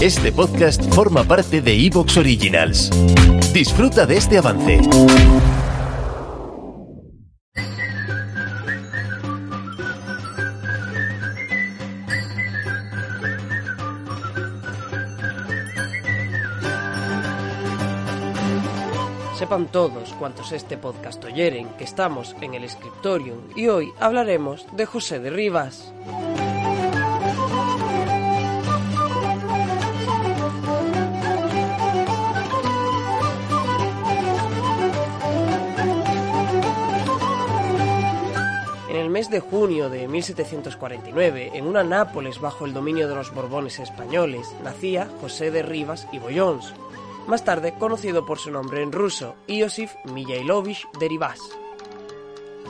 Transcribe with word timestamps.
Este 0.00 0.30
podcast 0.30 0.82
forma 0.94 1.24
parte 1.24 1.60
de 1.60 1.74
Evox 1.86 2.16
Originals. 2.16 2.90
Disfruta 3.52 4.06
de 4.06 4.16
este 4.16 4.38
avance. 4.38 4.80
Sepan 19.38 19.66
todos 19.72 20.12
cuantos 20.14 20.52
este 20.52 20.76
podcast 20.76 21.24
oyeren 21.24 21.68
que 21.70 21.84
estamos 21.84 22.36
en 22.40 22.54
el 22.54 22.68
Scriptorium 22.68 23.38
y 23.56 23.68
hoy 23.68 23.92
hablaremos 23.98 24.66
de 24.76 24.84
José 24.84 25.20
de 25.20 25.30
Rivas. 25.30 25.92
El 39.08 39.14
mes 39.14 39.30
de 39.30 39.40
junio 39.40 39.88
de 39.88 40.06
1749, 40.06 41.52
en 41.54 41.66
una 41.66 41.82
Nápoles 41.82 42.40
bajo 42.40 42.66
el 42.66 42.74
dominio 42.74 43.08
de 43.08 43.14
los 43.14 43.32
Borbones 43.32 43.78
españoles, 43.78 44.54
nacía 44.62 45.08
José 45.22 45.50
de 45.50 45.62
Rivas 45.62 46.06
y 46.12 46.18
Bollons, 46.18 46.74
más 47.26 47.42
tarde 47.42 47.72
conocido 47.78 48.26
por 48.26 48.38
su 48.38 48.50
nombre 48.50 48.82
en 48.82 48.92
ruso, 48.92 49.34
Iosif 49.46 49.94
Mijailovich 50.12 50.86
de 51.00 51.08
Rivas. 51.08 51.40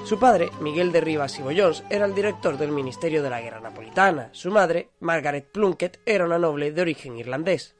Su 0.04 0.20
padre, 0.20 0.50
Miguel 0.60 0.92
de 0.92 1.00
Rivas 1.00 1.36
y 1.40 1.42
Bollons, 1.42 1.82
era 1.90 2.06
el 2.06 2.14
director 2.14 2.56
del 2.56 2.70
Ministerio 2.70 3.20
de 3.20 3.30
la 3.30 3.40
Guerra 3.40 3.58
Napolitana. 3.58 4.28
Su 4.30 4.52
madre, 4.52 4.90
Margaret 5.00 5.50
Plunkett, 5.50 5.98
era 6.06 6.24
una 6.24 6.38
noble 6.38 6.70
de 6.70 6.82
origen 6.82 7.18
irlandés. 7.18 7.74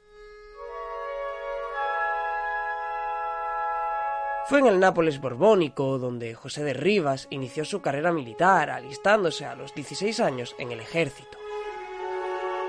Fue 4.49 4.57
en 4.57 4.65
el 4.65 4.79
Nápoles 4.79 5.21
borbónico 5.21 5.99
donde 5.99 6.33
José 6.33 6.63
de 6.63 6.73
Rivas 6.73 7.27
inició 7.29 7.65
su 7.65 7.83
carrera 7.83 8.11
militar, 8.11 8.71
alistándose 8.71 9.45
a 9.45 9.53
los 9.53 9.75
16 9.75 10.19
años 10.21 10.55
en 10.57 10.71
el 10.71 10.79
ejército. 10.79 11.37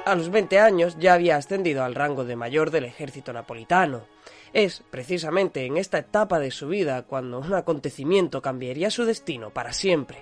A 0.05 0.15
los 0.15 0.29
20 0.31 0.59
años 0.59 0.99
ya 0.99 1.15
había 1.15 1.37
ascendido 1.37 1.83
al 1.83 1.95
rango 1.95 2.27
de 2.27 2.37
mayor 2.37 2.71
del 2.71 2.85
ejército 2.85 3.33
napolitano. 3.33 4.03
Es 4.53 4.83
precisamente 4.91 5.65
en 5.65 5.79
esta 5.79 5.97
etapa 5.97 6.39
de 6.39 6.51
su 6.51 6.69
vida 6.69 7.05
cuando 7.05 7.39
un 7.39 7.55
acontecimiento 7.55 8.43
cambiaría 8.43 8.91
su 8.91 9.07
destino 9.07 9.49
para 9.49 9.73
siempre. 9.73 10.19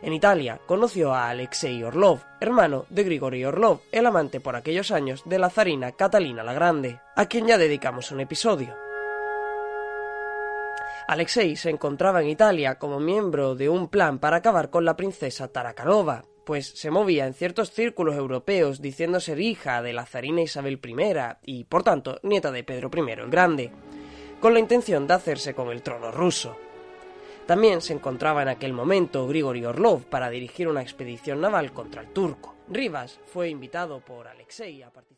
En 0.00 0.14
Italia 0.14 0.58
conoció 0.64 1.12
a 1.12 1.28
Alexei 1.28 1.82
Orlov, 1.82 2.20
hermano 2.40 2.86
de 2.88 3.04
Grigori 3.04 3.44
Orlov, 3.44 3.80
el 3.92 4.06
amante 4.06 4.40
por 4.40 4.56
aquellos 4.56 4.90
años 4.90 5.22
de 5.26 5.38
la 5.38 5.50
zarina 5.50 5.92
Catalina 5.92 6.42
la 6.42 6.54
Grande, 6.54 6.98
a 7.14 7.26
quien 7.26 7.46
ya 7.46 7.58
dedicamos 7.58 8.10
un 8.10 8.20
episodio. 8.20 8.87
Alexei 11.08 11.56
se 11.56 11.70
encontraba 11.70 12.20
en 12.20 12.28
Italia 12.28 12.78
como 12.78 13.00
miembro 13.00 13.54
de 13.54 13.70
un 13.70 13.88
plan 13.88 14.18
para 14.18 14.36
acabar 14.36 14.68
con 14.68 14.84
la 14.84 14.94
princesa 14.94 15.48
Tarakanova, 15.48 16.26
pues 16.44 16.66
se 16.66 16.90
movía 16.90 17.26
en 17.26 17.32
ciertos 17.32 17.70
círculos 17.70 18.14
europeos 18.14 18.82
diciendo 18.82 19.18
ser 19.18 19.40
hija 19.40 19.80
de 19.80 19.94
la 19.94 20.04
zarina 20.04 20.42
Isabel 20.42 20.78
I 20.84 21.36
y, 21.46 21.64
por 21.64 21.82
tanto, 21.82 22.20
nieta 22.22 22.52
de 22.52 22.62
Pedro 22.62 22.90
I 22.94 23.10
el 23.12 23.30
Grande, 23.30 23.70
con 24.38 24.52
la 24.52 24.60
intención 24.60 25.06
de 25.06 25.14
hacerse 25.14 25.54
con 25.54 25.70
el 25.70 25.80
trono 25.80 26.12
ruso. 26.12 26.58
También 27.46 27.80
se 27.80 27.94
encontraba 27.94 28.42
en 28.42 28.48
aquel 28.48 28.74
momento 28.74 29.26
Grigori 29.26 29.64
Orlov 29.64 30.02
para 30.02 30.28
dirigir 30.28 30.68
una 30.68 30.82
expedición 30.82 31.40
naval 31.40 31.72
contra 31.72 32.02
el 32.02 32.08
turco. 32.08 32.54
Rivas 32.68 33.18
fue 33.32 33.48
invitado 33.48 34.00
por 34.00 34.28
Alexei 34.28 34.82
a 34.82 34.90
participar. 34.90 35.17